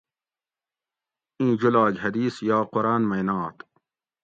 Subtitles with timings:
[1.39, 3.57] ایں جولاگ حدیث یا قرآن مئی نات